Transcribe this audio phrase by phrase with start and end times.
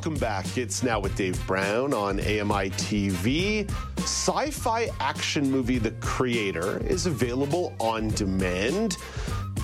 [0.00, 0.56] Welcome back.
[0.56, 3.70] It's now with Dave Brown on AMI TV.
[3.98, 8.96] Sci fi action movie The Creator is available on demand.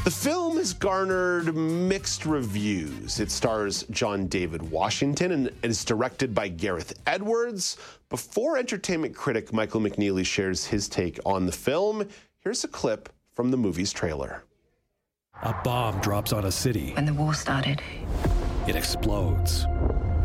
[0.04, 3.18] The film has garnered mixed reviews.
[3.18, 7.78] It stars John David Washington and is directed by Gareth Edwards.
[8.10, 12.06] Before entertainment critic Michael McNeely shares his take on the film,
[12.40, 14.44] here's a clip from the movie's trailer.
[15.42, 16.92] A bomb drops on a city.
[16.92, 17.80] When the war started,
[18.68, 19.64] It explodes.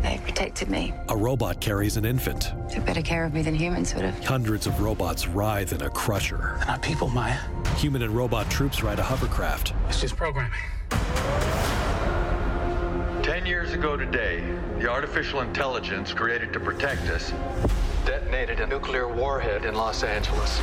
[0.02, 0.92] They protected me.
[1.08, 2.52] A robot carries an infant.
[2.70, 4.24] Took better care of me than humans would have.
[4.24, 6.56] Hundreds of robots writhe in a crusher.
[6.58, 7.38] They're not people, Maya.
[7.76, 9.74] Human and robot troops ride a hovercraft.
[9.88, 10.58] It's just programming.
[13.22, 14.44] Ten years ago today,
[14.78, 17.32] the artificial intelligence created to protect us
[18.04, 20.60] detonated a nuclear warhead in Los Angeles.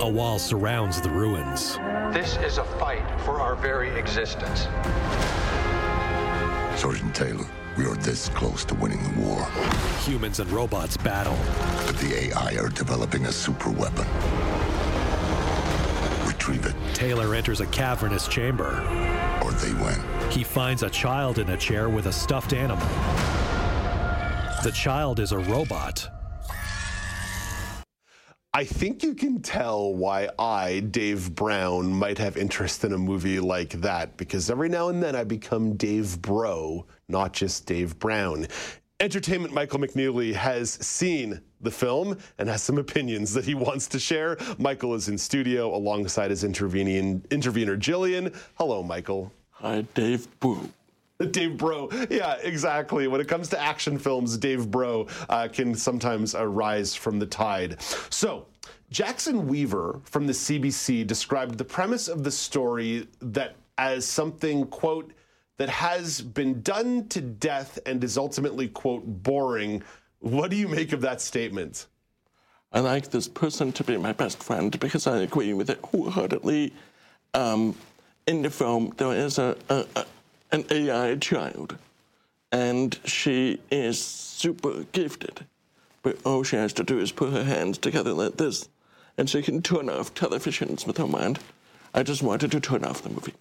[0.00, 1.76] A wall surrounds the ruins.
[2.12, 4.68] This is a fight for our very existence.
[6.80, 7.46] Sergeant Taylor,
[7.76, 9.44] we are this close to winning the war,
[10.04, 11.36] Humans and robots battle.
[11.86, 14.06] but the AI are developing a super weapon.
[16.26, 18.70] Retrieve it, Taylor enters a cavernous chamber.
[19.42, 20.00] or they win.
[20.30, 22.86] He finds a child in a chair with a stuffed animal.
[24.62, 26.08] The child is a robot.
[28.56, 33.40] I think you can tell why I, Dave Brown, might have interest in a movie
[33.40, 38.46] like that because every now and then I become Dave Bro, not just Dave Brown.
[39.00, 43.98] Entertainment Michael McNeely has seen the film and has some opinions that he wants to
[43.98, 44.36] share.
[44.56, 48.32] Michael is in studio alongside his intervening, intervener Jillian.
[48.54, 49.32] Hello, Michael.
[49.50, 50.70] Hi, Dave Boo.
[51.30, 51.90] Dave Bro.
[52.10, 53.06] Yeah, exactly.
[53.06, 57.26] When it comes to action films, Dave Bro uh, can sometimes uh, rise from the
[57.26, 57.80] tide.
[58.10, 58.46] So,
[58.90, 65.12] Jackson Weaver from the CBC described the premise of the story that as something, quote,
[65.56, 69.82] that has been done to death and is ultimately, quote, boring.
[70.18, 71.86] What do you make of that statement?
[72.72, 76.72] I like this person to be my best friend because I agree with it wholeheartedly.
[77.32, 77.76] Um,
[78.26, 80.06] in the film, there is a, a, a
[80.54, 81.76] an AI child,
[82.52, 85.46] and she is super gifted.
[86.02, 88.68] But all she has to do is put her hands together like this,
[89.18, 91.40] and she can turn off televisions with her mind.
[91.92, 93.34] I just wanted to turn off the movie.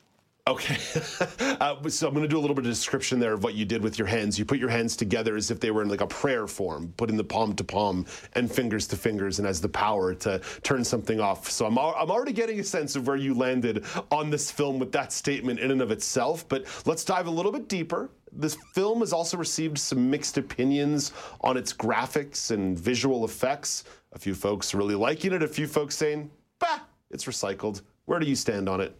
[0.45, 0.75] Okay.
[1.61, 3.63] uh, so I'm going to do a little bit of description there of what you
[3.63, 4.37] did with your hands.
[4.37, 7.15] You put your hands together as if they were in like a prayer form, putting
[7.15, 11.21] the palm to palm and fingers to fingers, and has the power to turn something
[11.21, 11.49] off.
[11.49, 14.91] So I'm, I'm already getting a sense of where you landed on this film with
[14.91, 16.45] that statement in and of itself.
[16.49, 18.09] But let's dive a little bit deeper.
[18.33, 23.85] This film has also received some mixed opinions on its graphics and visual effects.
[24.11, 26.79] A few folks really liking it, a few folks saying, bah,
[27.11, 27.81] it's recycled.
[28.05, 28.93] Where do you stand on it?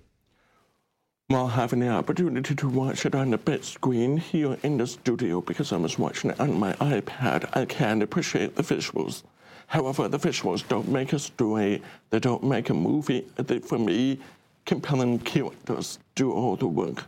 [1.30, 5.40] While having the opportunity to watch it on the big screen here in the studio
[5.40, 9.24] because I was watching it on my iPad, I can appreciate the visuals.
[9.68, 13.26] However, the visuals don't make a story, they don't make a movie.
[13.38, 14.20] They, for me,
[14.66, 17.06] compelling characters do all the work.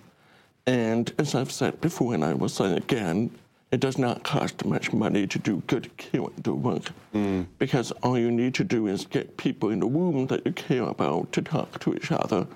[0.66, 3.30] And as I've said before, and I will say again,
[3.72, 7.46] it does not cost much money to do good character work mm.
[7.60, 10.84] because all you need to do is get people in the room that you care
[10.84, 12.48] about to talk to each other.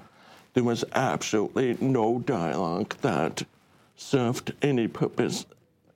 [0.53, 3.43] There was absolutely no dialogue that
[3.95, 5.45] served any purpose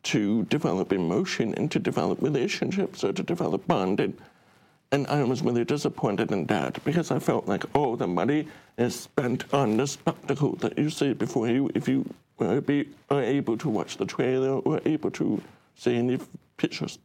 [0.04, 4.16] to develop emotion and to develop relationships or to develop bonding.
[4.92, 8.48] And I was really disappointed in that because I felt like all the money
[8.78, 12.06] is spent on the spectacle that you see before you, if you
[12.38, 15.42] were, be, are able to watch the trailer or able to
[15.76, 16.20] see any
[16.58, 17.00] pictures.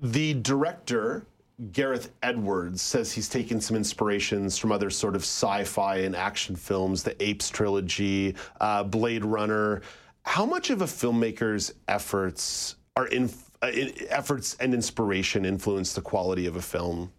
[0.00, 1.26] The director,
[1.72, 6.56] Gareth Edwards, says he's taken some inspirations from other sort of sci fi and action
[6.56, 9.82] films, the Apes trilogy, uh, Blade Runner.
[10.24, 13.30] How much of a filmmaker's efforts are in,
[13.62, 17.12] uh, in- efforts and inspiration influence the quality of a film?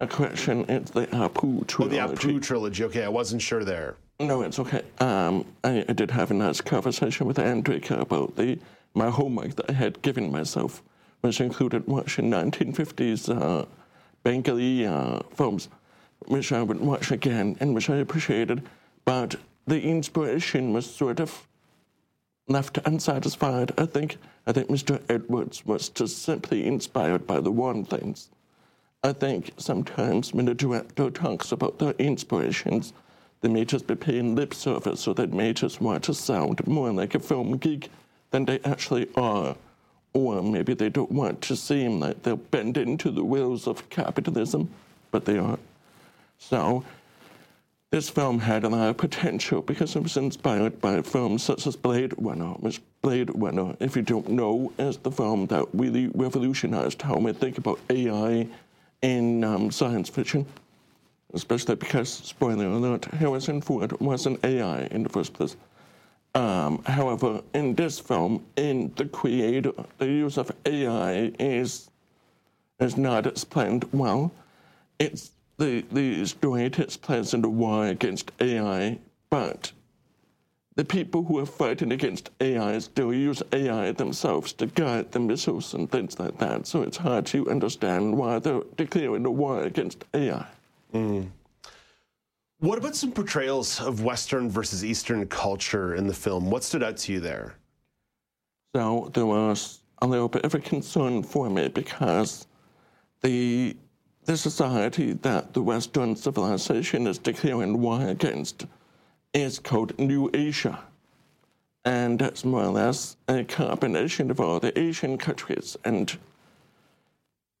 [0.00, 1.98] A question it's the Apu trilogy.
[1.98, 2.84] Oh, the Apu trilogy.
[2.84, 3.96] Okay, I wasn't sure there.
[4.18, 4.82] No, it's okay.
[4.98, 8.58] Um, I, I did have a nice conversation with Andrika about the
[8.94, 10.82] my homework that I had given myself,
[11.22, 13.64] which included watching 1950s uh,
[14.22, 15.68] Bengali uh, films,
[16.26, 18.62] which I would watch again and which I appreciated.
[19.04, 19.36] But
[19.66, 21.46] the inspiration was sort of
[22.48, 23.72] left unsatisfied.
[23.78, 25.00] I think I think Mr.
[25.08, 28.28] Edwards was just simply inspired by the wrong things.
[29.04, 32.92] I think sometimes when the director talks about their inspirations,
[33.40, 36.92] they may just be paying lip service or they may just want to sound more
[36.92, 37.90] like a film geek
[38.30, 39.56] than they actually are.
[40.14, 44.70] Or maybe they don't want to seem like they're bending into the wills of capitalism,
[45.10, 45.60] but they aren't.
[46.38, 46.84] So,
[47.92, 51.76] this film had a lot of potential because it was inspired by films such as
[51.76, 57.02] Blade Runner, which Blade Runner, if you don't know, is the film that really revolutionized
[57.02, 58.48] how we think about AI
[59.02, 60.46] in um, science fiction.
[61.34, 65.56] Especially because, spoiler alert, Harrison Ford was an AI in the first place.
[66.34, 71.90] Um, however, in this film, in The Creator, the use of AI is
[72.80, 74.32] is not explained well.
[74.98, 78.98] It's the the story takes place in the war against AI,
[79.30, 79.72] but
[80.74, 85.74] the people who are fighting against AI still use AI themselves to guide the missiles
[85.74, 86.66] and things like that.
[86.66, 90.46] So it's hard to understand why they're declaring a war against AI.
[92.62, 96.48] What about some portrayals of Western versus Eastern culture in the film?
[96.48, 97.56] What stood out to you there?
[98.72, 102.46] So there was a little bit of a concern for me because
[103.20, 103.76] the
[104.26, 108.66] the society that the Western civilization is declaring war against
[109.34, 110.78] is called New Asia.
[111.84, 115.76] And it's more or less a combination of all the Asian countries.
[115.84, 116.16] And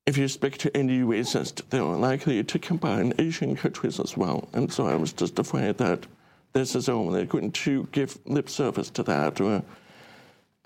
[0.06, 4.48] if you speak to any racist, they're likely to combine Asian countries as well.
[4.52, 6.06] And so I was just afraid that
[6.52, 9.62] this is only going to give lip service to that, or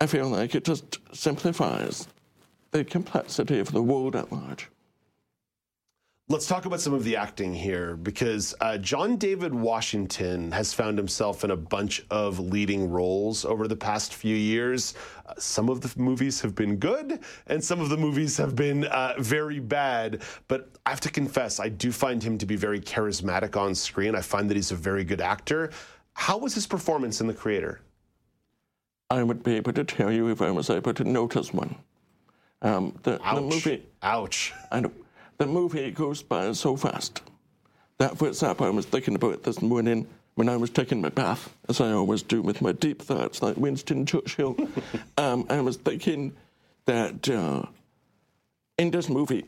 [0.01, 2.09] I feel like it just simplifies
[2.71, 4.69] the complexity of the world at large.
[6.29, 10.99] Let's talk about some of the acting here because uh, John David Washington has found
[10.99, 14.95] himself in a bunch of leading roles over the past few years.
[15.25, 18.87] Uh, some of the movies have been good, and some of the movies have been
[18.87, 20.23] uh, very bad.
[20.49, 24.17] But I have to confess, I do find him to be very charismatic on screen.
[24.17, 25.71] I find that he's a very good actor.
[26.15, 27.83] How was his performance in The Creator?
[29.11, 31.77] I would be able to tell you if I was able to notice one.
[32.63, 33.37] Um, the, Ouch.
[33.37, 34.53] the movie, Ouch.
[34.73, 34.91] I know,
[35.39, 37.23] the movie goes by so fast.
[37.99, 41.55] That, for example, I was thinking about this morning when I was taking my bath,
[41.69, 44.57] as I always do with my deep thoughts, like Winston Churchill.
[45.19, 46.35] um, I was thinking
[46.85, 47.63] that uh,
[48.77, 49.47] in this movie,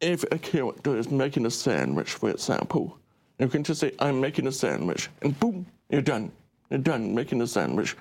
[0.00, 2.98] if a character is making a sandwich, for example,
[3.38, 6.30] you can just say, I'm making a sandwich, and boom, you're done.
[6.70, 7.96] You're done making a sandwich.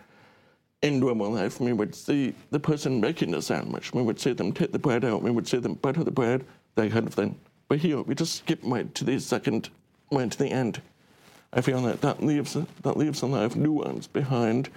[0.82, 3.94] In normal life, we would see the person making the sandwich.
[3.94, 5.22] We would see them take the bread out.
[5.22, 6.44] We would see them butter the bread,
[6.76, 7.40] that kind of thing.
[7.68, 9.70] But here, we just skip right to the second,
[10.12, 10.82] right to the end.
[11.54, 14.70] I feel that that leaves that leaves a lot of nuance behind,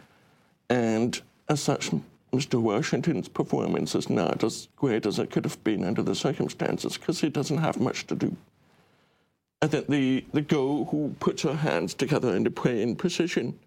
[0.68, 1.90] and as such,
[2.32, 2.60] Mr.
[2.60, 7.20] Washington's performance is not as great as it could have been under the circumstances because
[7.20, 8.36] he doesn't have much to do.
[9.62, 13.58] I think the the girl who puts her hands together in the praying position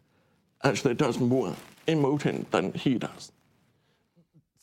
[0.63, 1.56] actually does more
[1.88, 3.31] emoting than he does.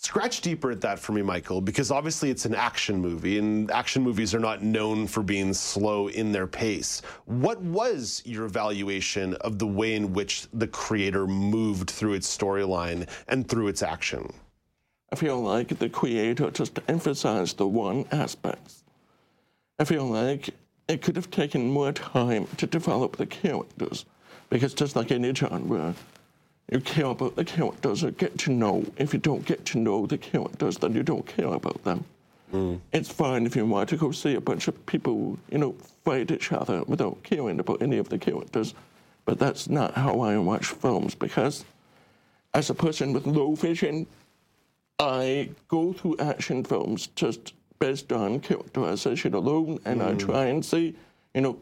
[0.05, 4.03] Scratch deeper at that for me, Michael, because obviously it's an action movie, and action
[4.03, 7.01] movies are not known for being slow in their pace.
[7.25, 13.09] What was your evaluation of the way in which the creator moved through its storyline
[13.29, 14.31] and through its action?
[15.11, 18.85] I feel like the creator just emphasized the one aspects.
[19.79, 20.51] I feel like
[20.87, 24.05] it could have taken more time to develop the characters,
[24.51, 25.95] because just like any genre,
[26.71, 28.85] you care about the characters or get to know.
[28.97, 32.05] If you don't get to know the characters, then you don't care about them.
[32.51, 32.77] Hmm.
[32.93, 36.31] It's fine if you want to go see a bunch of people, you know, fight
[36.31, 38.75] each other without caring about any of the characters,
[39.25, 41.65] but that's not how I watch films because
[42.55, 44.07] as a person with low vision,
[44.99, 50.19] I go through action films just based on characterization alone, and I hmm.
[50.19, 50.95] try and see,
[51.35, 51.59] you know,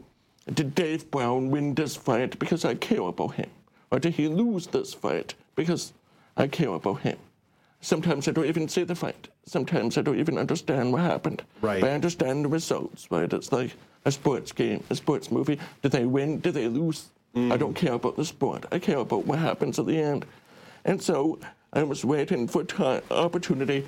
[0.53, 3.49] did Dave Brown win this fight because I care about him?
[3.93, 5.93] Or did he lose this fight because
[6.35, 7.19] I care about him?
[7.79, 9.27] Sometimes I don't even see the fight.
[9.45, 11.43] Sometimes I don't even understand what happened.
[11.61, 11.79] Right.
[11.79, 13.31] But I understand the results, right?
[13.31, 15.59] It's like a sports game, a sports movie.
[15.83, 16.39] Did they win?
[16.39, 17.11] Did they lose?
[17.35, 17.53] Mm.
[17.53, 18.65] I don't care about the sport.
[18.71, 20.25] I care about what happens at the end.
[20.85, 21.37] And so
[21.71, 23.85] I was waiting for time, opportunity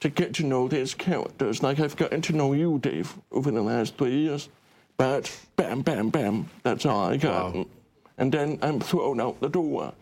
[0.00, 3.62] to get to know these characters, like I've gotten to know you, Dave, over the
[3.62, 4.50] last three years.
[4.98, 7.66] But bam, bam, bam, that's all I got.
[8.18, 9.92] And then I'm thrown out the door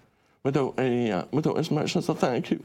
[0.42, 2.62] without a uh, without as much as a thank you.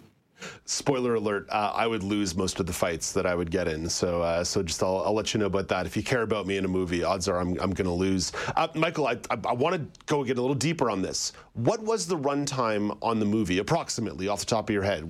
[0.65, 3.89] Spoiler alert: uh, I would lose most of the fights that I would get in.
[3.89, 5.85] So, uh, so just I'll, I'll, let you know about that.
[5.85, 8.31] If you care about me in a movie, odds are I'm, I'm going to lose.
[8.55, 11.33] Uh, Michael, I, I, I want to go get a little deeper on this.
[11.53, 15.03] What was the runtime on the movie, approximately, off the top of your head?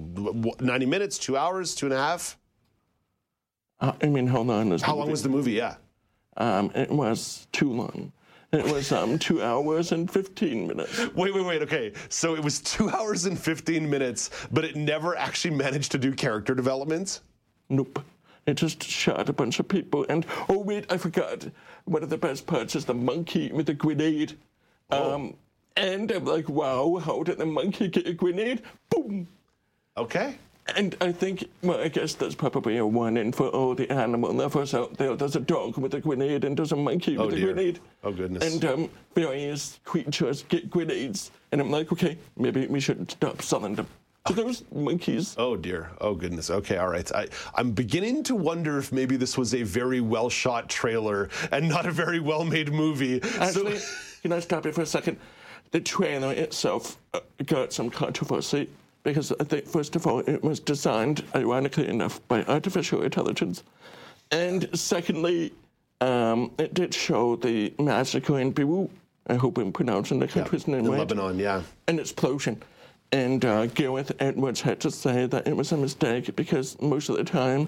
[0.62, 2.38] Ninety minutes, two hours, two and a half?
[3.80, 4.82] Uh, I mean, how long was?
[4.82, 5.54] How long was the movie?
[5.54, 5.76] Yeah.
[6.38, 8.12] Um, it was too long.
[8.52, 10.98] It was um, two hours and 15 minutes.
[11.14, 11.62] Wait, wait, wait.
[11.62, 11.94] Okay.
[12.10, 16.14] So it was two hours and 15 minutes, but it never actually managed to do
[16.14, 17.22] character development?
[17.70, 18.04] Nope.
[18.48, 20.06] It just shot a bunch of people.
[20.10, 21.46] And, oh, wait, I forgot.
[21.86, 24.36] One of the best parts is the monkey with the grenade.
[24.90, 25.14] Oh.
[25.14, 25.36] Um,
[25.78, 28.64] and I'm like, wow, how did the monkey get a grenade?
[28.90, 29.28] Boom.
[29.96, 30.38] Okay.
[30.76, 34.74] And I think, well, I guess that's probably a warning for all the animal lovers
[34.74, 35.16] out there.
[35.16, 37.50] There's a dog with a grenade and there's a monkey oh, with dear.
[37.50, 37.80] a grenade.
[38.04, 38.54] Oh, goodness.
[38.54, 41.32] And um, various creatures get grenades.
[41.52, 43.88] And I'm like, okay, maybe we should stop selling them
[44.26, 45.36] to those monkeys.
[45.38, 45.92] Oh, dear.
[46.02, 46.50] Oh, goodness.
[46.50, 47.10] Okay, all right.
[47.14, 51.68] I, I'm beginning to wonder if maybe this was a very well shot trailer and
[51.68, 53.22] not a very well made movie.
[53.40, 53.96] Actually, so...
[54.22, 55.18] can I stop you for a second?
[55.72, 58.70] The trailer itself uh, got some controversy
[59.04, 63.64] because I think, first of all, it was designed, ironically enough, by artificial intelligence.
[64.32, 65.54] And secondly,
[66.02, 68.90] um, it did show the massacre in Beirut.
[69.28, 71.00] I hope I'm pronouncing the country's yeah, name in right.
[71.00, 71.62] Lebanon, yeah.
[71.88, 72.62] An explosion.
[73.12, 77.18] And uh, Gareth Edwards had to say that it was a mistake because most of
[77.18, 77.68] the time,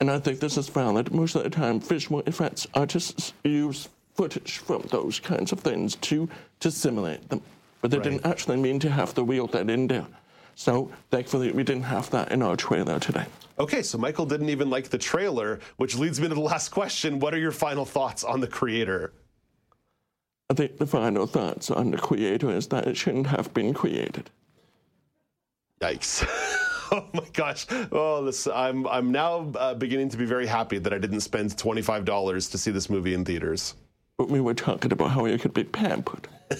[0.00, 4.58] and I think this is valid, most of the time visual effects artists use footage
[4.58, 6.28] from those kinds of things to,
[6.60, 7.42] to simulate them.
[7.80, 8.04] But they right.
[8.04, 10.06] didn't actually mean to have the real dead in there.
[10.54, 13.26] So thankfully, we didn't have that in our trailer today.
[13.58, 17.18] Okay, so Michael didn't even like the trailer, which leads me to the last question.
[17.18, 19.12] What are your final thoughts on the creator?
[20.50, 24.30] I think the final thoughts on the creator is that it shouldn't have been created.
[25.80, 26.26] Yikes.
[26.92, 27.66] oh my gosh.
[27.90, 31.50] Oh, this, I'm, I'm now uh, beginning to be very happy that I didn't spend
[31.50, 33.74] $25 to see this movie in theaters.
[34.28, 36.28] We were talking about how you could be pampered.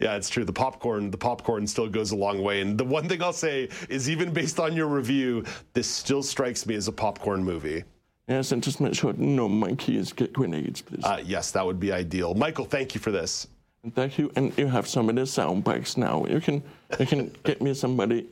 [0.00, 0.44] yeah, it's true.
[0.44, 2.60] The popcorn, the popcorn still goes a long way.
[2.60, 5.44] And the one thing I'll say is, even based on your review,
[5.74, 7.84] this still strikes me as a popcorn movie.
[8.28, 11.04] Yes, and just make sure no monkeys get grenades, please.
[11.04, 12.34] Uh, yes, that would be ideal.
[12.34, 13.46] Michael, thank you for this.
[13.94, 14.32] Thank you.
[14.34, 16.26] And you have some of the sound bites now.
[16.26, 16.62] You can
[16.98, 18.26] you can get me somebody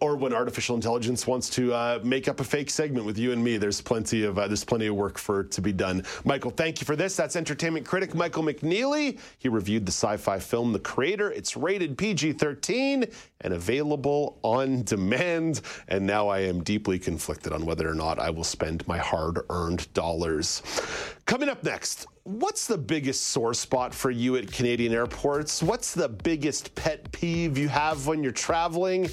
[0.00, 3.42] or when artificial intelligence wants to uh, make up a fake segment with you and
[3.42, 3.56] me.
[3.56, 6.04] There's plenty of uh, there's plenty of work for to be done.
[6.24, 7.16] Michael, thank you for this.
[7.16, 9.18] That's entertainment critic Michael McNeely.
[9.38, 11.30] He reviewed the sci-fi film The Creator.
[11.32, 15.60] It's rated PG-13 and available on demand.
[15.88, 19.92] And now I am deeply conflicted on whether or not I will spend my hard-earned
[19.94, 20.62] dollars.
[21.26, 25.62] Coming up next, what's the biggest sore spot for you at Canadian airports?
[25.62, 29.08] What's the biggest pet peeve you have when you're traveling?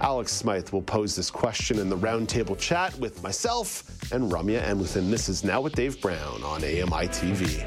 [0.00, 5.10] Alex Smythe will pose this question in the roundtable chat with myself and Ramya Amuthan.
[5.10, 7.66] This is Now with Dave Brown on AMI TV.